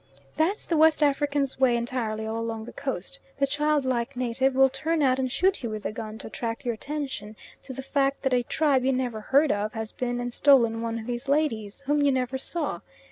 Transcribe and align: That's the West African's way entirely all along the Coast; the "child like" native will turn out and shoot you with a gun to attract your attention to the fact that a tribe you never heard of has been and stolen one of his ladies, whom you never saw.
That's 0.35 0.65
the 0.65 0.77
West 0.77 1.03
African's 1.03 1.59
way 1.59 1.77
entirely 1.77 2.25
all 2.25 2.39
along 2.39 2.65
the 2.65 2.73
Coast; 2.73 3.19
the 3.37 3.45
"child 3.45 3.85
like" 3.85 4.15
native 4.17 4.55
will 4.55 4.67
turn 4.67 5.03
out 5.03 5.19
and 5.19 5.31
shoot 5.31 5.61
you 5.61 5.69
with 5.69 5.85
a 5.85 5.91
gun 5.91 6.17
to 6.17 6.25
attract 6.25 6.65
your 6.65 6.73
attention 6.73 7.35
to 7.61 7.71
the 7.71 7.83
fact 7.83 8.23
that 8.23 8.33
a 8.33 8.41
tribe 8.41 8.83
you 8.83 8.93
never 8.93 9.21
heard 9.21 9.51
of 9.51 9.73
has 9.73 9.91
been 9.91 10.19
and 10.19 10.33
stolen 10.33 10.81
one 10.81 10.97
of 10.97 11.05
his 11.05 11.29
ladies, 11.29 11.81
whom 11.85 12.01
you 12.01 12.11
never 12.11 12.39
saw. 12.39 12.81